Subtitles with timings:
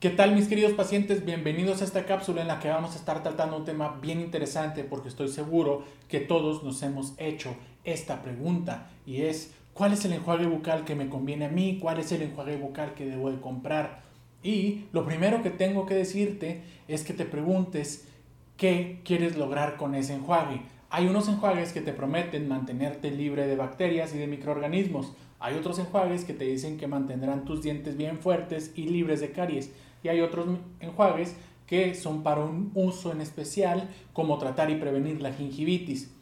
[0.00, 1.24] ¿Qué tal mis queridos pacientes?
[1.24, 4.84] Bienvenidos a esta cápsula en la que vamos a estar tratando un tema bien interesante
[4.84, 10.12] porque estoy seguro que todos nos hemos hecho esta pregunta y es ¿cuál es el
[10.12, 11.80] enjuague bucal que me conviene a mí?
[11.82, 14.02] ¿Cuál es el enjuague bucal que debo de comprar?
[14.40, 18.06] Y lo primero que tengo que decirte es que te preguntes
[18.56, 20.62] qué quieres lograr con ese enjuague.
[20.90, 25.12] Hay unos enjuagues que te prometen mantenerte libre de bacterias y de microorganismos.
[25.40, 29.32] Hay otros enjuagues que te dicen que mantendrán tus dientes bien fuertes y libres de
[29.32, 29.72] caries
[30.02, 30.46] y hay otros
[30.80, 31.36] enjuagues
[31.66, 36.14] que son para un uso en especial como tratar y prevenir la gingivitis.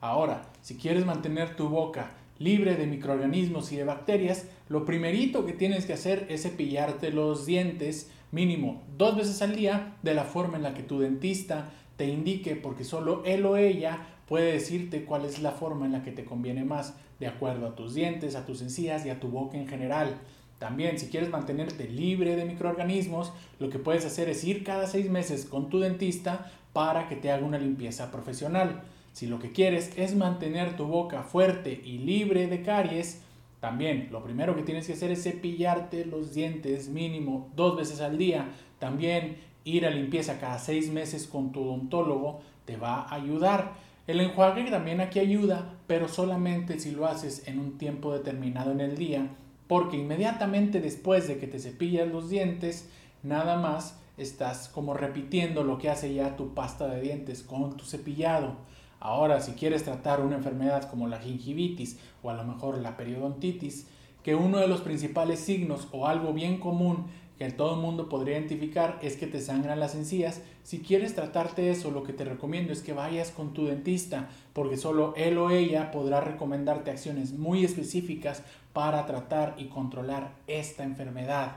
[0.00, 5.52] Ahora, si quieres mantener tu boca libre de microorganismos y de bacterias, lo primerito que
[5.52, 10.56] tienes que hacer es cepillarte los dientes mínimo dos veces al día de la forma
[10.56, 15.24] en la que tu dentista te indique, porque solo él o ella puede decirte cuál
[15.24, 18.44] es la forma en la que te conviene más, de acuerdo a tus dientes, a
[18.44, 20.18] tus encías y a tu boca en general.
[20.58, 25.10] También, si quieres mantenerte libre de microorganismos, lo que puedes hacer es ir cada seis
[25.10, 28.82] meses con tu dentista para que te haga una limpieza profesional.
[29.12, 33.20] Si lo que quieres es mantener tu boca fuerte y libre de caries,
[33.60, 38.18] también lo primero que tienes que hacer es cepillarte los dientes mínimo dos veces al
[38.18, 38.48] día.
[38.78, 43.72] También ir a limpieza cada seis meses con tu odontólogo te va a ayudar.
[44.06, 48.80] El enjuague también aquí ayuda, pero solamente si lo haces en un tiempo determinado en
[48.80, 49.30] el día
[49.68, 52.88] porque inmediatamente después de que te cepillas los dientes,
[53.22, 57.84] nada más estás como repitiendo lo que hace ya tu pasta de dientes con tu
[57.84, 58.56] cepillado.
[59.00, 63.86] Ahora, si quieres tratar una enfermedad como la gingivitis o a lo mejor la periodontitis,
[64.24, 67.06] que uno de los principales signos o algo bien común
[67.38, 70.40] que todo el mundo podría identificar es que te sangran las encías.
[70.62, 74.76] Si quieres tratarte eso, lo que te recomiendo es que vayas con tu dentista, porque
[74.76, 78.42] solo él o ella podrá recomendarte acciones muy específicas
[78.72, 81.56] para tratar y controlar esta enfermedad.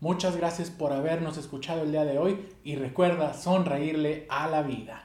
[0.00, 5.02] Muchas gracias por habernos escuchado el día de hoy y recuerda sonreírle a la vida.